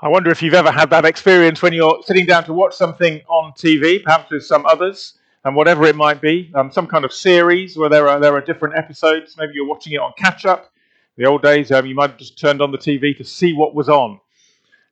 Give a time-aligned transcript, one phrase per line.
[0.00, 3.20] I wonder if you've ever had that experience when you're sitting down to watch something
[3.28, 7.12] on TV, perhaps with some others, and whatever it might be, um, some kind of
[7.12, 9.36] series where there are there are different episodes.
[9.38, 10.72] Maybe you're watching it on catch up.
[11.16, 13.72] The old days, um, you might have just turned on the TV to see what
[13.72, 14.18] was on,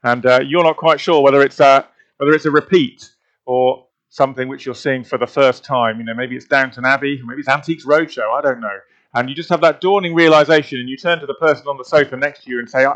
[0.05, 1.85] and uh, you're not quite sure whether it's a
[2.19, 3.11] whether it's a repeat
[3.45, 5.99] or something which you're seeing for the first time.
[5.99, 8.33] You know, maybe it's Downton Abbey, maybe it's Antiques Roadshow.
[8.33, 8.79] I don't know.
[9.15, 11.85] And you just have that dawning realization, and you turn to the person on the
[11.85, 12.87] sofa next to you and say,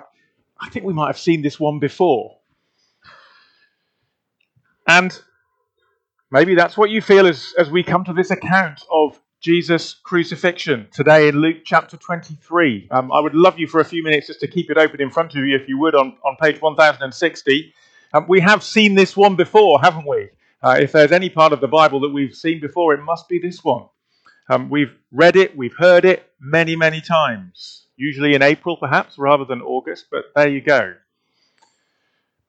[0.60, 2.38] I think we might have seen this one before.
[4.86, 5.18] And
[6.30, 10.88] maybe that's what you feel as, as we come to this account of Jesus' crucifixion
[10.92, 12.88] today in Luke chapter 23.
[12.90, 15.10] Um, I would love you for a few minutes just to keep it open in
[15.10, 17.74] front of you, if you would, on, on page 1060.
[18.12, 20.30] Um, we have seen this one before, haven't we?
[20.62, 23.38] Uh, if there's any part of the Bible that we've seen before, it must be
[23.38, 23.86] this one.
[24.48, 29.44] Um, we've read it, we've heard it many, many times, usually in April perhaps rather
[29.44, 30.94] than August, but there you go.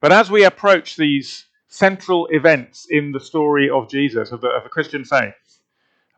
[0.00, 4.62] But as we approach these central events in the story of Jesus, of the, of
[4.62, 5.34] the Christian faith,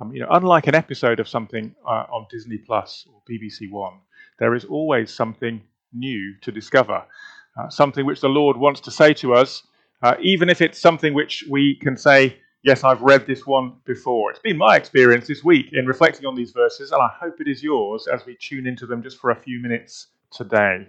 [0.01, 3.95] um, you know, unlike an episode of something uh, on Disney Plus or BBC One,
[4.39, 5.63] there is always something
[5.93, 7.05] new to discover,
[7.59, 9.63] uh, something which the Lord wants to say to us,
[10.03, 14.31] uh, even if it's something which we can say, yes, I've read this one before.
[14.31, 17.49] It's been my experience this week in reflecting on these verses, and I hope it
[17.49, 20.89] is yours as we tune into them just for a few minutes today.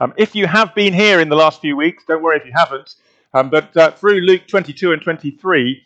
[0.00, 2.52] Um, if you have been here in the last few weeks, don't worry if you
[2.54, 2.94] haven't,
[3.34, 5.82] um, but uh, through Luke 22 and 23,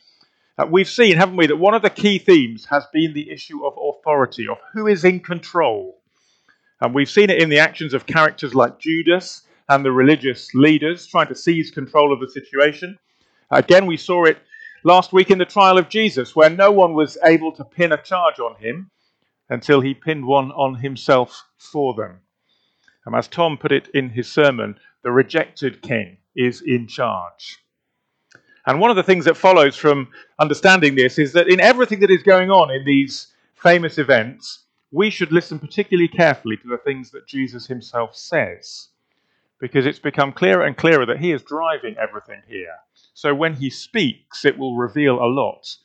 [0.59, 3.65] uh, we've seen, haven't we, that one of the key themes has been the issue
[3.65, 6.01] of authority, of who is in control.
[6.81, 11.07] And we've seen it in the actions of characters like Judas and the religious leaders
[11.07, 12.99] trying to seize control of the situation.
[13.51, 14.39] Again, we saw it
[14.85, 18.03] last week in the trial of Jesus, where no one was able to pin a
[18.03, 18.91] charge on him
[19.49, 22.21] until he pinned one on himself for them.
[23.05, 27.59] And as Tom put it in his sermon, the rejected king is in charge.
[28.67, 30.09] And one of the things that follows from
[30.39, 34.61] understanding this is that in everything that is going on in these famous events,
[34.93, 38.89] we should listen particularly carefully to the things that Jesus himself says,
[39.59, 42.77] because it's become clearer and clearer that he is driving everything here.
[43.15, 45.77] So when he speaks, it will reveal a lot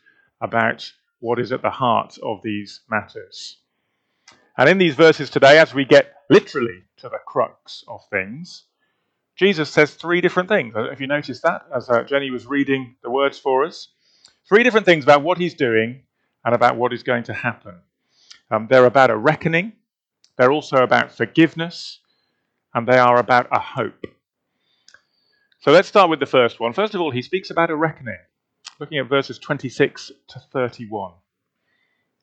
[0.41, 3.57] about what is at the heart of these matters.
[4.57, 8.63] And in these verses today, as we get literally to the crux of things,
[9.35, 10.73] Jesus says three different things.
[10.75, 13.89] If you noticed that as uh, Jenny was reading the words for us,
[14.49, 16.01] three different things about what he's doing
[16.43, 17.75] and about what is going to happen.
[18.49, 19.73] Um, they're about a reckoning,
[20.37, 21.99] they're also about forgiveness,
[22.73, 24.05] and they are about a hope.
[25.67, 26.72] So let's start with the first one.
[26.72, 28.19] First of all, he speaks about a reckoning,
[28.79, 31.11] looking at verses 26 to 31.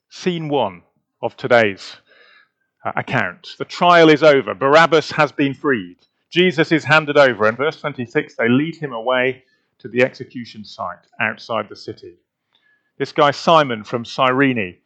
[0.08, 0.80] Scene one
[1.20, 1.94] of today's
[2.86, 3.48] uh, account.
[3.58, 4.54] The trial is over.
[4.54, 5.98] Barabbas has been freed.
[6.30, 7.46] Jesus is handed over.
[7.46, 9.44] In verse 26, they lead him away
[9.80, 12.14] to the execution site outside the city.
[12.96, 14.78] This guy, Simon from Cyrene,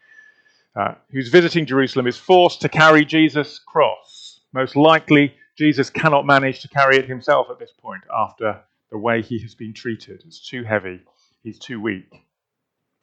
[0.75, 4.41] uh, who's visiting Jerusalem, is forced to carry Jesus' cross.
[4.53, 8.61] Most likely Jesus cannot manage to carry it himself at this point after
[8.93, 10.23] the way he has been treated.
[10.25, 11.01] It's too heavy,
[11.43, 12.25] he's too weak.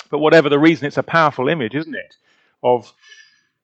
[0.09, 2.16] But whatever the reason, it's a powerful image, isn't it?
[2.63, 2.93] Of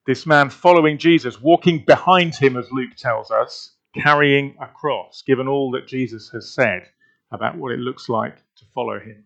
[0.06, 5.48] this man following Jesus, walking behind him, as Luke tells us, carrying a cross, given
[5.48, 6.86] all that Jesus has said
[7.30, 9.24] about what it looks like to follow him.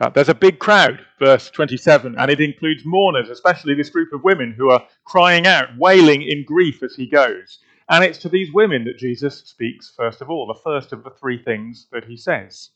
[0.00, 4.22] Uh, there's a big crowd, verse 27, and it includes mourners, especially this group of
[4.22, 7.58] women who are crying out, wailing in grief as he goes.
[7.90, 11.10] And it's to these women that Jesus speaks first of all, the first of the
[11.10, 12.70] three things that he says.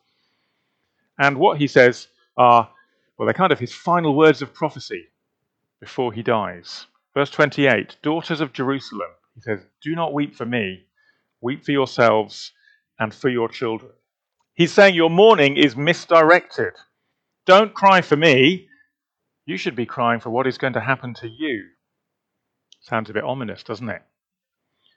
[1.19, 2.69] And what he says are,
[3.17, 5.05] well, they're kind of his final words of prophecy
[5.81, 6.87] before he dies.
[7.15, 10.85] Verse 28 Daughters of Jerusalem, he says, Do not weep for me,
[11.41, 12.53] weep for yourselves
[12.99, 13.93] and for your children.
[14.55, 16.73] He's saying your mourning is misdirected.
[17.47, 18.69] Don't cry for me.
[19.47, 21.65] You should be crying for what is going to happen to you.
[22.81, 24.03] Sounds a bit ominous, doesn't it?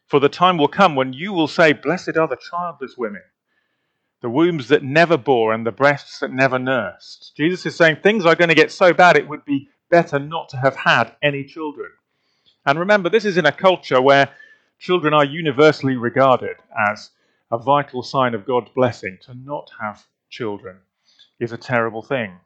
[0.07, 3.23] For the time will come when you will say, Blessed are the childless women,
[4.21, 7.33] the wombs that never bore, and the breasts that never nursed.
[7.35, 10.49] Jesus is saying things are going to get so bad it would be better not
[10.49, 11.89] to have had any children.
[12.65, 14.29] And remember, this is in a culture where
[14.79, 16.57] children are universally regarded
[16.89, 17.11] as
[17.51, 19.17] a vital sign of God's blessing.
[19.23, 20.77] To not have children
[21.39, 22.39] is a terrible thing.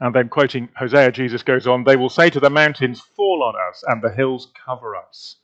[0.00, 3.54] And then, quoting Hosea, Jesus goes on, They will say to the mountains, Fall on
[3.54, 5.36] us, and the hills cover us.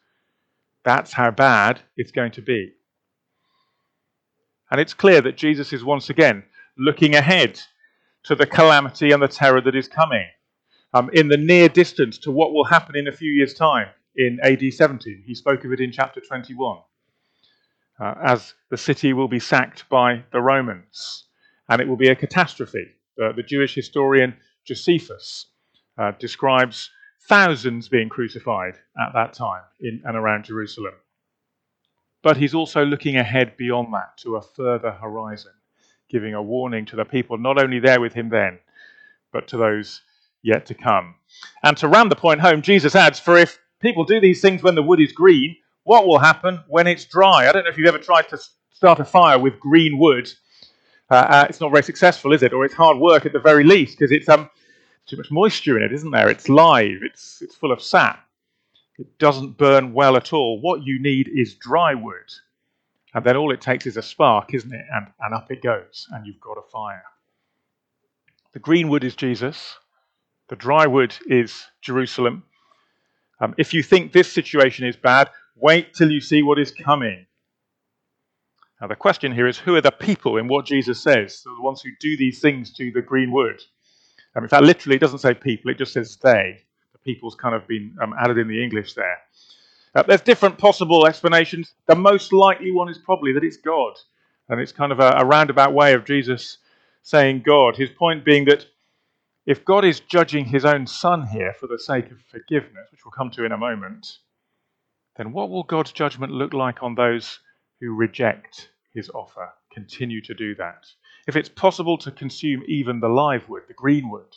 [0.88, 2.62] That's how bad it's going to be.
[4.70, 6.44] And it's clear that Jesus is once again
[6.78, 7.60] looking ahead
[8.24, 10.26] to the calamity and the terror that is coming.
[10.94, 14.38] Um, in the near distance to what will happen in a few years' time in
[14.42, 15.24] AD 70.
[15.26, 16.78] He spoke of it in chapter 21.
[18.00, 21.26] uh, as the city will be sacked by the Romans,
[21.70, 22.86] and it will be a catastrophe.
[23.22, 24.36] Uh, the Jewish historian
[24.66, 25.46] Josephus
[25.98, 26.90] uh, describes
[27.28, 30.94] thousands being crucified at that time in and around Jerusalem.
[32.22, 35.52] But he's also looking ahead beyond that to a further horizon,
[36.10, 38.58] giving a warning to the people not only there with him then,
[39.32, 40.00] but to those
[40.42, 41.14] yet to come.
[41.62, 44.74] And to round the point home, Jesus adds, For if people do these things when
[44.74, 47.48] the wood is green, what will happen when it's dry?
[47.48, 48.38] I don't know if you've ever tried to
[48.72, 50.32] start a fire with green wood.
[51.10, 52.52] Uh, uh, it's not very successful, is it?
[52.52, 54.50] Or it's hard work at the very least because it's um,
[55.08, 56.28] too much moisture in it, isn't there?
[56.28, 58.24] It's live, it's, it's full of sap.
[58.98, 60.60] It doesn't burn well at all.
[60.60, 62.32] What you need is dry wood.
[63.14, 64.84] And then all it takes is a spark, isn't it?
[64.92, 67.04] And, and up it goes, and you've got a fire.
[68.52, 69.76] The green wood is Jesus,
[70.48, 72.44] the dry wood is Jerusalem.
[73.40, 77.26] Um, if you think this situation is bad, wait till you see what is coming.
[78.80, 81.38] Now, the question here is who are the people in what Jesus says?
[81.38, 83.62] So the ones who do these things to the green wood.
[84.38, 86.60] Um, in fact, literally, it doesn't say people, it just says they.
[86.92, 89.18] The people's kind of been um, added in the English there.
[89.96, 91.74] Uh, there's different possible explanations.
[91.86, 93.94] The most likely one is probably that it's God.
[94.48, 96.58] And it's kind of a, a roundabout way of Jesus
[97.02, 97.76] saying God.
[97.76, 98.64] His point being that
[99.44, 103.10] if God is judging his own son here for the sake of forgiveness, which we'll
[103.10, 104.18] come to in a moment,
[105.16, 107.40] then what will God's judgment look like on those
[107.80, 110.86] who reject his offer, continue to do that?
[111.28, 114.34] If it's possible to consume even the live wood, the green wood,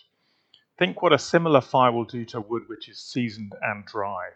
[0.78, 4.28] think what a similar fire will do to wood which is seasoned and dry.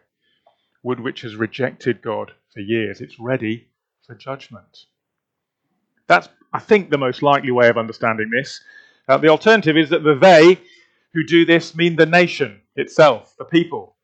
[0.81, 3.68] Wood which has rejected God for years, it's ready
[4.07, 4.86] for judgment.
[6.07, 8.62] That's, I think, the most likely way of understanding this.
[9.10, 10.58] Uh, the alternative is that the they
[11.13, 13.98] who do this mean the nation itself, the people.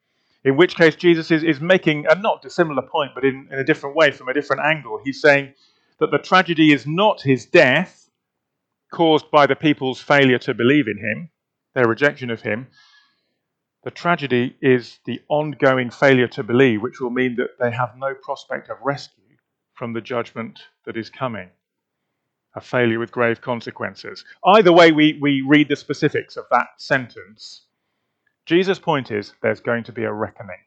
[0.44, 3.64] In which case, Jesus is, is making a not dissimilar point, but in, in a
[3.64, 5.00] different way, from a different angle.
[5.06, 5.54] He's saying
[6.00, 8.01] that the tragedy is not his death,
[8.92, 11.30] caused by the people's failure to believe in him,
[11.74, 12.68] their rejection of him.
[13.84, 18.14] The tragedy is the ongoing failure to believe, which will mean that they have no
[18.14, 19.38] prospect of rescue
[19.74, 21.50] from the judgment that is coming
[22.56, 24.26] a failure with grave consequences.
[24.46, 27.64] Either way, we, we read the specifics of that sentence.
[28.46, 30.60] Jesus' point is there's going to be a reckoning.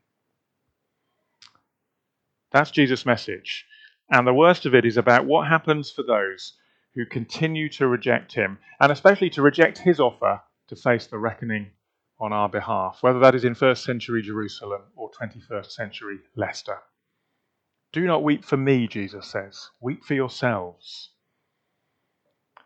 [2.53, 3.67] That's Jesus' message.
[4.11, 6.55] And the worst of it is about what happens for those
[6.95, 11.71] who continue to reject him, and especially to reject his offer to face the reckoning
[12.21, 16.79] on our behalf, whether that is in first century Jerusalem or 21st century Leicester.
[17.93, 19.71] Do not weep for me, Jesus says.
[19.81, 21.11] Weep for yourselves.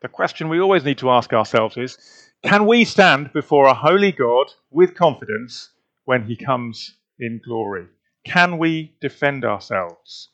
[0.00, 1.98] The question we always need to ask ourselves is
[2.44, 5.70] can we stand before a holy God with confidence
[6.04, 7.86] when he comes in glory?
[8.24, 10.30] Can we defend ourselves?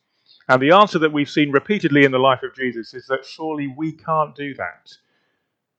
[0.49, 3.67] And the answer that we've seen repeatedly in the life of Jesus is that surely
[3.67, 4.93] we can't do that.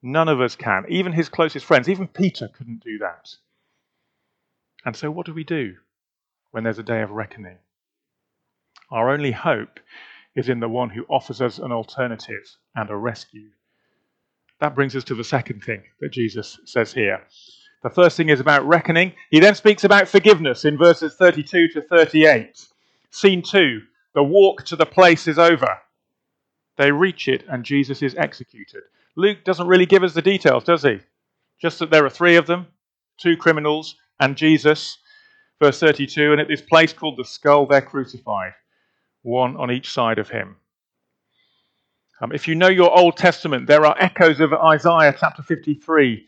[0.02, 0.84] None of us can.
[0.88, 3.34] Even his closest friends, even Peter couldn't do that.
[4.84, 5.74] And so, what do we do
[6.50, 7.58] when there's a day of reckoning?
[8.90, 9.80] Our only hope
[10.34, 13.50] is in the one who offers us an alternative and a rescue
[14.60, 17.22] that brings us to the second thing that Jesus says here.
[17.82, 19.12] The first thing is about reckoning.
[19.30, 22.66] He then speaks about forgiveness in verses 32 to 38.
[23.10, 23.80] Scene 2
[24.16, 25.78] the walk to the place is over.
[26.78, 28.82] They reach it and Jesus is executed.
[29.14, 31.00] Luke doesn't really give us the details, does he?
[31.60, 32.66] Just that there are three of them
[33.18, 34.98] two criminals and Jesus.
[35.60, 38.52] Verse 32 and at this place called the skull, they're crucified,
[39.22, 40.56] one on each side of him.
[42.20, 46.26] Um, if you know your Old Testament, there are echoes of Isaiah chapter 53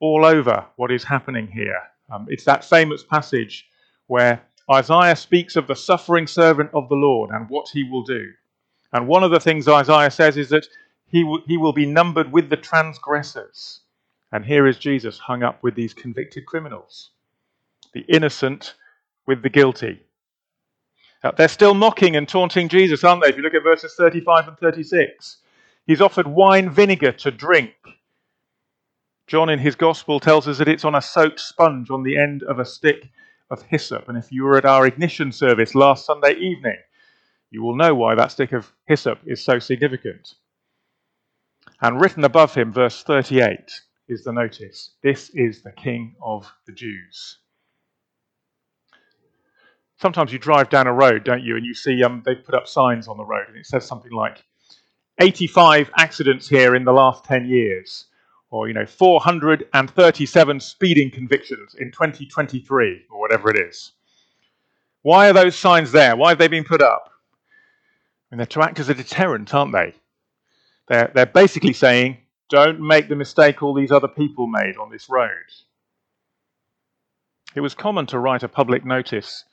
[0.00, 1.80] all over what is happening here.
[2.12, 3.66] Um, it's that famous passage
[4.08, 8.26] where Isaiah speaks of the suffering servant of the Lord and what he will do.
[8.92, 10.66] And one of the things Isaiah says is that
[11.06, 13.80] he, w- he will be numbered with the transgressors.
[14.32, 17.10] And here is Jesus hung up with these convicted criminals,
[17.94, 18.74] the innocent
[19.26, 20.00] with the guilty.
[21.22, 23.28] Uh, they're still mocking and taunting Jesus, aren't they?
[23.28, 25.38] If you look at verses 35 and 36,
[25.86, 27.74] he's offered wine vinegar to drink.
[29.26, 32.42] John, in his gospel, tells us that it's on a soaked sponge on the end
[32.44, 33.10] of a stick
[33.50, 34.08] of hyssop.
[34.08, 36.78] And if you were at our ignition service last Sunday evening,
[37.50, 40.34] you will know why that stick of hyssop is so significant.
[41.80, 43.58] And written above him, verse 38,
[44.08, 47.38] is the notice This is the King of the Jews
[50.00, 52.66] sometimes you drive down a road, don't you, and you see um, they put up
[52.66, 54.42] signs on the road, and it says something like
[55.20, 58.06] 85 accidents here in the last 10 years,
[58.50, 63.92] or you know 437 speeding convictions in 2023, or whatever it is.
[65.02, 66.16] Why are those signs there?
[66.16, 67.10] Why have they been put up?
[68.30, 69.94] And they're to act as a deterrent, aren't they?
[70.88, 75.08] They're, they're basically saying, don't make the mistake all these other people made on this
[75.08, 75.30] road.
[77.54, 79.44] It was common to write a public notice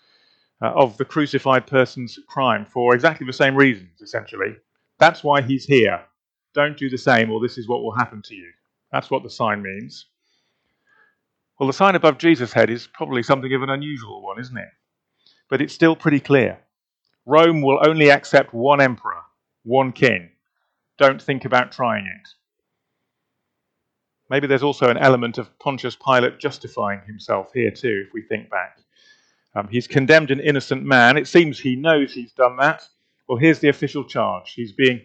[0.62, 4.56] uh, of the crucified person's crime for exactly the same reasons, essentially.
[5.00, 6.02] That's why he's here.
[6.54, 8.52] Don't do the same, or this is what will happen to you.
[8.92, 10.06] That's what the sign means.
[11.60, 14.70] Well, the sign above Jesus' head is probably something of an unusual one, isn't it?
[15.50, 16.60] But it's still pretty clear.
[17.26, 19.22] Rome will only accept one emperor,
[19.64, 20.30] one king.
[20.98, 22.30] Don't think about trying it.
[24.30, 28.50] Maybe there's also an element of Pontius Pilate justifying himself here, too, if we think
[28.50, 28.80] back.
[29.56, 31.18] Um, he's condemned an innocent man.
[31.18, 32.88] It seems he knows he's done that.
[33.28, 35.02] Well, here's the official charge he's being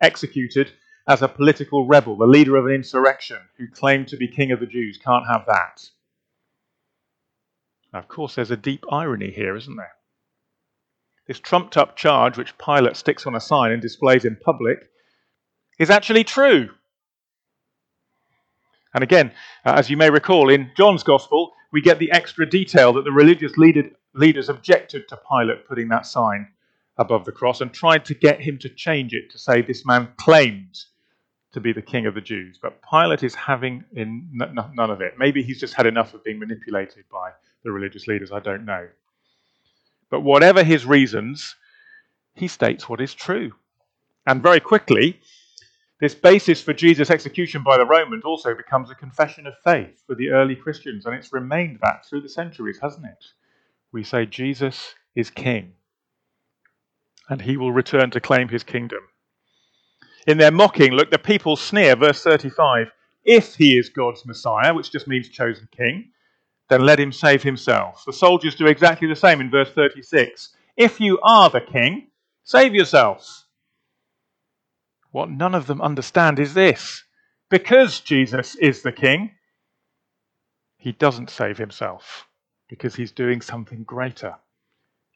[0.00, 0.72] executed
[1.08, 4.60] as a political rebel, the leader of an insurrection who claimed to be king of
[4.60, 4.98] the Jews.
[4.98, 5.88] Can't have that.
[7.92, 9.92] Now, of course, there's a deep irony here, isn't there?
[11.28, 14.90] This trumped up charge, which Pilate sticks on a sign and displays in public,
[15.78, 16.70] is actually true.
[18.94, 19.32] And again,
[19.64, 23.12] uh, as you may recall, in John's Gospel, we get the extra detail that the
[23.12, 26.48] religious leader, leaders objected to Pilate putting that sign
[26.96, 30.08] above the cross and tried to get him to change it to say this man
[30.18, 30.88] claims
[31.56, 32.58] to be the king of the Jews.
[32.60, 35.14] But Pilate is having in none of it.
[35.18, 37.30] Maybe he's just had enough of being manipulated by
[37.64, 38.30] the religious leaders.
[38.30, 38.88] I don't know.
[40.10, 41.56] But whatever his reasons,
[42.34, 43.52] he states what is true.
[44.26, 45.18] And very quickly,
[45.98, 50.14] this basis for Jesus' execution by the Romans also becomes a confession of faith for
[50.14, 53.24] the early Christians, and it's remained that through the centuries, hasn't it?
[53.92, 55.72] We say Jesus is king,
[57.30, 59.00] and he will return to claim his kingdom.
[60.26, 62.90] In their mocking, look, the people sneer, verse 35,
[63.24, 66.10] if he is God's Messiah, which just means chosen king,
[66.68, 68.02] then let him save himself.
[68.04, 70.54] The soldiers do exactly the same in verse 36.
[70.76, 72.08] If you are the king,
[72.42, 73.44] save yourself.
[75.12, 77.04] What none of them understand is this
[77.48, 79.30] because Jesus is the king,
[80.76, 82.26] he doesn't save himself
[82.68, 84.34] because he's doing something greater.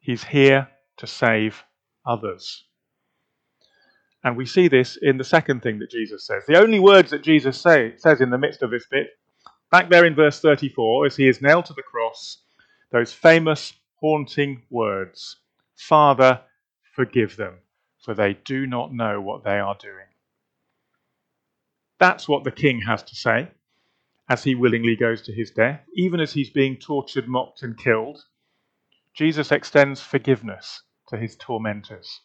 [0.00, 1.64] He's here to save
[2.06, 2.64] others.
[4.22, 6.42] And we see this in the second thing that Jesus says.
[6.46, 9.08] The only words that Jesus say, says in the midst of this bit,
[9.70, 12.42] back there in verse 34, as he is nailed to the cross,
[12.92, 15.36] those famous, haunting words
[15.76, 16.42] Father,
[16.94, 17.54] forgive them,
[18.04, 20.06] for they do not know what they are doing.
[21.98, 23.48] That's what the king has to say
[24.28, 28.24] as he willingly goes to his death, even as he's being tortured, mocked, and killed.
[29.14, 32.20] Jesus extends forgiveness to his tormentors.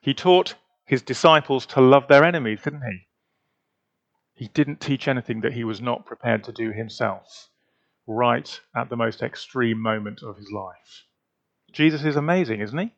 [0.00, 3.06] He taught his disciples to love their enemies, didn't he?
[4.34, 7.50] He didn't teach anything that he was not prepared to do himself,
[8.06, 11.04] right at the most extreme moment of his life.
[11.72, 12.94] Jesus is amazing, isn't he?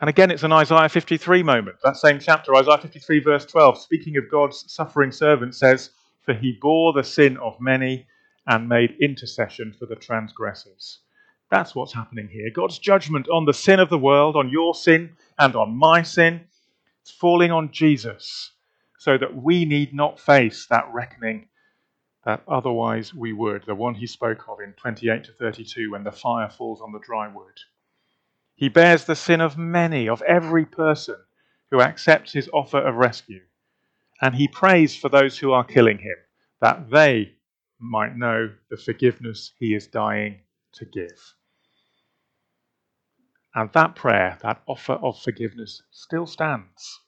[0.00, 1.78] And again, it's an Isaiah 53 moment.
[1.82, 5.90] That same chapter, Isaiah 53, verse 12, speaking of God's suffering servant, says,
[6.20, 8.06] For he bore the sin of many
[8.46, 11.00] and made intercession for the transgressors.
[11.50, 12.50] That's what's happening here.
[12.50, 16.42] God's judgment on the sin of the world, on your sin and on my sin,
[17.02, 18.52] it's falling on Jesus
[18.98, 21.48] so that we need not face that reckoning
[22.24, 26.10] that otherwise we would, the one he spoke of in 28 to 32 when the
[26.10, 27.60] fire falls on the dry wood.
[28.56, 31.14] He bears the sin of many, of every person
[31.70, 33.42] who accepts his offer of rescue.
[34.20, 36.16] And he prays for those who are killing him,
[36.60, 37.34] that they
[37.78, 40.40] might know the forgiveness he is dying
[40.72, 41.35] to give.
[43.56, 47.00] And that prayer, that offer of forgiveness, still stands.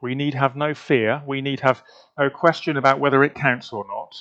[0.00, 1.22] We need have no fear.
[1.26, 1.82] We need have
[2.18, 4.14] no question about whether it counts or not.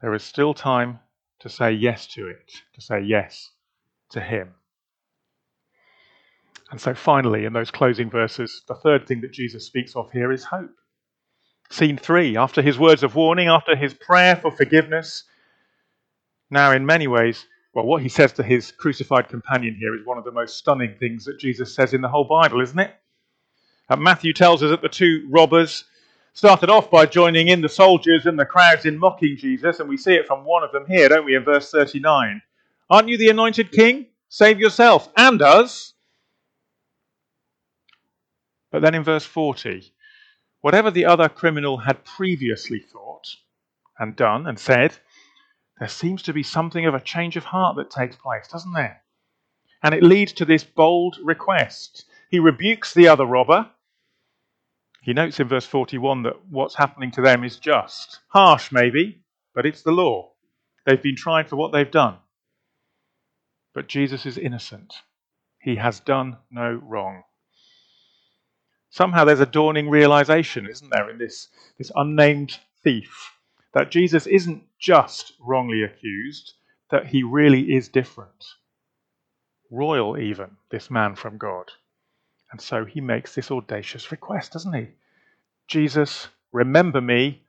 [0.00, 0.98] There is still time
[1.40, 3.50] to say yes to it, to say yes
[4.10, 4.54] to Him.
[6.72, 10.32] And so, finally, in those closing verses, the third thing that Jesus speaks of here
[10.32, 10.74] is hope.
[11.70, 15.24] Scene three, after his words of warning, after his prayer for forgiveness,
[16.52, 20.18] now, in many ways, well, what he says to his crucified companion here is one
[20.18, 22.94] of the most stunning things that Jesus says in the whole Bible, isn't it?
[23.88, 25.84] Uh, Matthew tells us that the two robbers
[26.34, 29.96] started off by joining in the soldiers and the crowds in mocking Jesus, and we
[29.96, 32.42] see it from one of them here, don't we, in verse 39.
[32.90, 34.06] Aren't you the anointed king?
[34.28, 35.94] Save yourself and us.
[38.70, 39.92] But then in verse 40,
[40.60, 43.36] whatever the other criminal had previously thought
[43.98, 44.96] and done and said,
[45.82, 49.02] there seems to be something of a change of heart that takes place, doesn't there?
[49.82, 52.04] And it leads to this bold request.
[52.30, 53.68] He rebukes the other robber.
[55.02, 58.20] He notes in verse 41 that what's happening to them is just.
[58.28, 59.24] Harsh, maybe,
[59.56, 60.30] but it's the law.
[60.86, 62.18] They've been tried for what they've done.
[63.74, 64.94] But Jesus is innocent.
[65.58, 67.24] He has done no wrong.
[68.90, 73.32] Somehow there's a dawning realization, isn't there, in this, this unnamed thief,
[73.74, 76.54] that Jesus isn't just wrongly accused,
[76.90, 78.44] that he really is different.
[79.70, 81.70] Royal, even, this man from God.
[82.50, 84.88] And so he makes this audacious request, doesn't he?
[85.68, 87.42] Jesus, remember me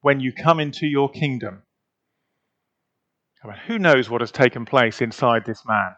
[0.00, 1.62] when you come into your kingdom.
[3.44, 5.94] I mean, who knows what has taken place inside this man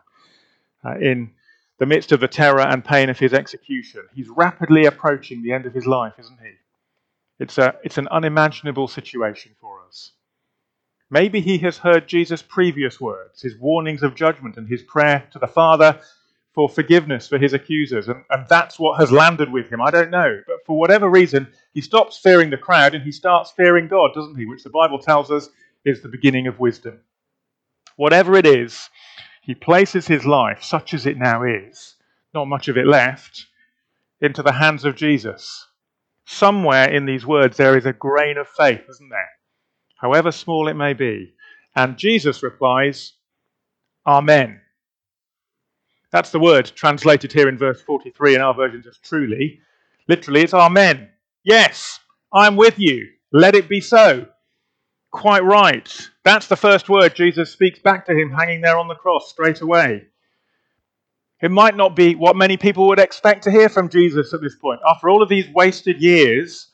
[0.85, 1.31] uh, in
[1.79, 4.03] the midst of the terror and pain of his execution?
[4.15, 6.53] He's rapidly approaching the end of his life, isn't he?
[7.41, 10.13] It's, a, it's an unimaginable situation for us.
[11.11, 15.39] Maybe he has heard Jesus' previous words, his warnings of judgment, and his prayer to
[15.41, 15.99] the Father
[16.53, 19.81] for forgiveness for his accusers, and, and that's what has landed with him.
[19.81, 20.41] I don't know.
[20.47, 24.37] But for whatever reason, he stops fearing the crowd and he starts fearing God, doesn't
[24.37, 24.47] he?
[24.47, 25.49] Which the Bible tells us
[25.85, 27.01] is the beginning of wisdom.
[27.97, 28.91] Whatever it is,
[29.43, 31.97] he places his life, such as it now is,
[32.35, 33.47] not much of it left,
[34.21, 35.67] into the hands of Jesus.
[36.33, 39.29] Somewhere in these words there is a grain of faith, isn't there?
[39.97, 41.35] However small it may be.
[41.75, 43.15] And Jesus replies,
[44.07, 44.61] Amen.
[46.13, 49.61] That's the word translated here in verse 43 in our version as truly.
[50.07, 51.11] Literally, it's Amen.
[51.43, 51.99] Yes,
[52.33, 53.09] I'm with you.
[53.33, 54.27] Let it be so.
[55.11, 56.11] Quite right.
[56.25, 59.63] That's the first word Jesus speaks back to him hanging there on the cross straight
[59.63, 60.07] away.
[61.41, 64.57] It might not be what many people would expect to hear from Jesus at this
[64.57, 64.81] point.
[64.87, 66.69] After all of these wasted years,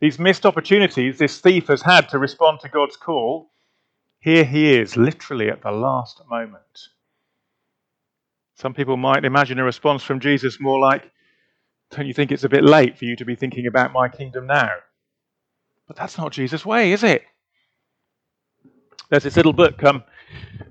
[0.00, 3.50] these missed opportunities this thief has had to respond to God's call,
[4.20, 6.88] here he is, literally at the last moment.
[8.56, 11.10] Some people might imagine a response from Jesus more like,
[11.90, 14.48] Don't you think it's a bit late for you to be thinking about my kingdom
[14.48, 14.70] now?
[15.86, 17.22] But that's not Jesus' way, is it?
[19.08, 20.02] There's this little book um,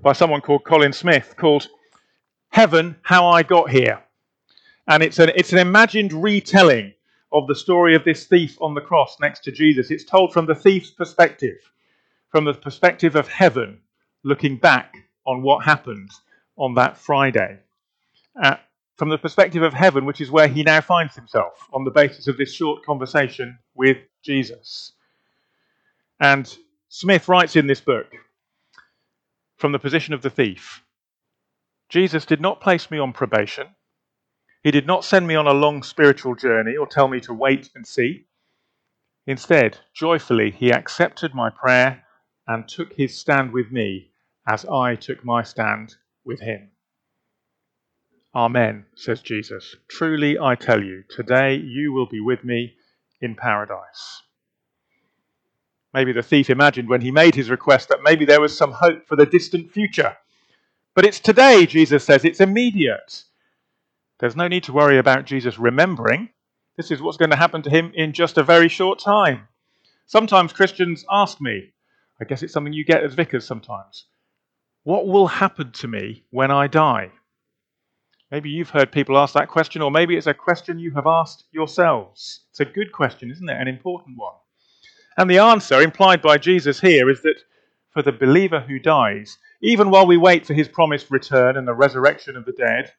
[0.02, 1.66] by someone called Colin Smith called
[2.50, 4.02] Heaven How I Got Here.
[4.86, 6.94] And it's an, it's an imagined retelling
[7.30, 9.90] of the story of this thief on the cross next to Jesus.
[9.90, 11.58] It's told from the thief's perspective,
[12.30, 13.80] from the perspective of heaven,
[14.22, 14.94] looking back
[15.26, 16.10] on what happened
[16.56, 17.58] on that Friday.
[18.42, 18.56] Uh,
[18.96, 22.26] from the perspective of heaven, which is where he now finds himself on the basis
[22.26, 24.92] of this short conversation with Jesus.
[26.18, 26.52] And
[26.88, 28.12] Smith writes in this book
[29.56, 30.82] from the position of the thief.
[31.88, 33.68] Jesus did not place me on probation.
[34.62, 37.70] He did not send me on a long spiritual journey or tell me to wait
[37.74, 38.26] and see.
[39.26, 42.04] Instead, joyfully, he accepted my prayer
[42.46, 44.10] and took his stand with me
[44.46, 46.70] as I took my stand with him.
[48.34, 49.76] Amen, says Jesus.
[49.88, 52.74] Truly I tell you, today you will be with me
[53.20, 54.22] in paradise.
[55.94, 59.06] Maybe the thief imagined when he made his request that maybe there was some hope
[59.06, 60.16] for the distant future.
[60.98, 63.22] But it's today, Jesus says, it's immediate.
[64.18, 66.30] There's no need to worry about Jesus remembering.
[66.76, 69.46] This is what's going to happen to him in just a very short time.
[70.06, 71.72] Sometimes Christians ask me,
[72.20, 74.06] I guess it's something you get as vicars sometimes,
[74.82, 77.12] what will happen to me when I die?
[78.32, 81.44] Maybe you've heard people ask that question, or maybe it's a question you have asked
[81.52, 82.40] yourselves.
[82.50, 83.56] It's a good question, isn't it?
[83.56, 84.34] An important one.
[85.16, 87.40] And the answer implied by Jesus here is that
[87.90, 91.74] for the believer who dies, even while we wait for his promised return and the
[91.74, 92.92] resurrection of the dead,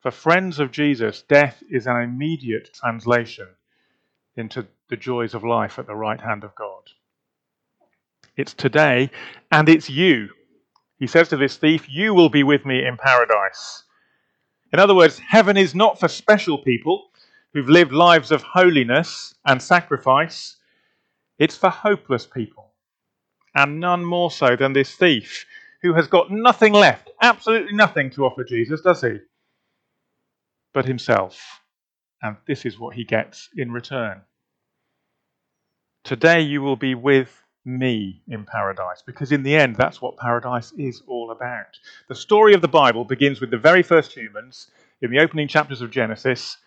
[0.00, 3.48] for friends of Jesus, death is an immediate translation
[4.36, 6.82] into the joys of life at the right hand of God.
[8.36, 9.10] It's today,
[9.52, 10.28] and it's you.
[10.98, 13.84] He says to this thief, You will be with me in paradise.
[14.72, 17.10] In other words, heaven is not for special people
[17.52, 20.56] who've lived lives of holiness and sacrifice
[21.38, 22.63] it's for hopeless people,
[23.54, 25.46] and none more so than this thief
[25.82, 29.18] who has got nothing left, absolutely nothing to offer Jesus, does he?
[30.72, 31.60] But himself.
[32.22, 34.22] And this is what he gets in return.
[36.04, 40.72] Today you will be with me in paradise, because in the end, that's what paradise
[40.76, 41.78] is all about.
[42.08, 44.68] The story of the Bible begins with the very first humans
[45.00, 46.58] in the opening chapters of Genesis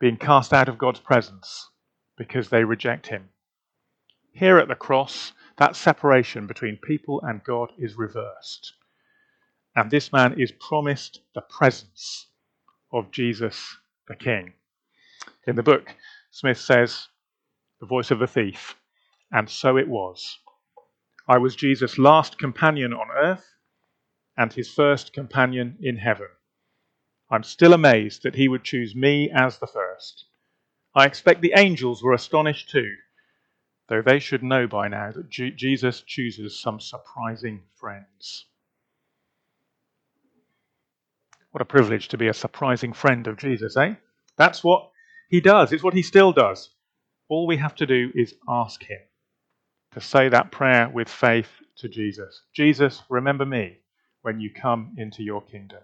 [0.00, 1.70] being cast out of God's presence
[2.16, 3.28] because they reject him.
[4.32, 8.74] Here at the cross, that separation between people and God is reversed.
[9.76, 12.28] And this man is promised the presence
[12.92, 13.76] of Jesus
[14.08, 14.54] the King.
[15.46, 15.94] In the book,
[16.30, 17.08] Smith says,
[17.80, 18.76] The voice of the thief,
[19.30, 20.38] and so it was.
[21.28, 23.54] I was Jesus' last companion on earth
[24.36, 26.28] and his first companion in heaven.
[27.30, 30.26] I'm still amazed that he would choose me as the first.
[30.94, 32.96] I expect the angels were astonished too
[33.88, 38.46] though they should know by now that Jesus chooses some surprising friends.
[41.50, 43.94] What a privilege to be a surprising friend of Jesus, eh?
[44.36, 44.90] That's what
[45.28, 45.72] he does.
[45.72, 46.70] It's what he still does.
[47.28, 48.98] All we have to do is ask him
[49.92, 52.42] to say that prayer with faith to Jesus.
[52.54, 53.78] Jesus, remember me
[54.22, 55.80] when you come into your kingdom.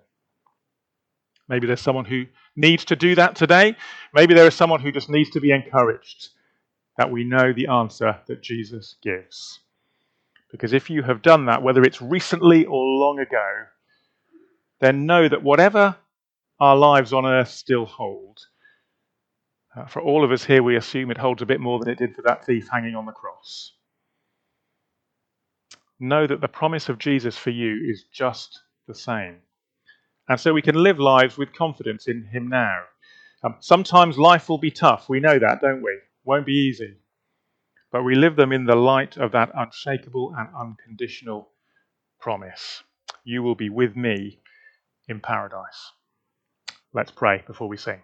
[1.48, 3.76] Maybe there's someone who needs to do that today.
[4.14, 6.30] Maybe there is someone who just needs to be encouraged
[6.96, 9.60] that we know the answer that Jesus gives.
[10.50, 13.64] Because if you have done that, whether it's recently or long ago,
[14.80, 15.96] then know that whatever
[16.58, 18.38] our lives on earth still hold,
[19.76, 21.98] uh, for all of us here, we assume it holds a bit more than it
[21.98, 23.74] did for that thief hanging on the cross.
[26.00, 29.36] Know that the promise of Jesus for you is just the same.
[30.28, 32.80] And so we can live lives with confidence in Him now.
[33.44, 35.08] Um, sometimes life will be tough.
[35.08, 35.98] We know that, don't we?
[36.30, 36.94] Won't be easy.
[37.90, 41.48] But we live them in the light of that unshakable and unconditional
[42.20, 42.84] promise.
[43.24, 44.38] You will be with me
[45.08, 45.90] in paradise.
[46.94, 48.02] Let's pray before we sing.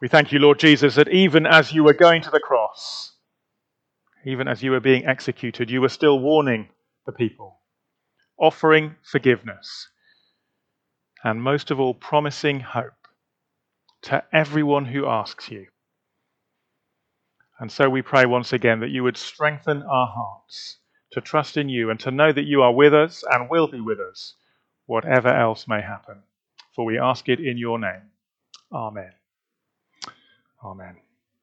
[0.00, 3.16] We thank you, Lord Jesus, that even as you were going to the cross,
[4.24, 6.68] even as you were being executed, you were still warning
[7.06, 7.58] the people,
[8.38, 9.88] offering forgiveness,
[11.24, 12.92] and most of all, promising hope
[14.02, 15.66] to everyone who asks you.
[17.58, 20.78] And so we pray once again that you would strengthen our hearts
[21.12, 23.80] to trust in you and to know that you are with us and will be
[23.80, 24.34] with us,
[24.86, 26.22] whatever else may happen.
[26.74, 28.10] For we ask it in your name.
[28.72, 29.12] Amen.
[30.64, 30.96] Amen.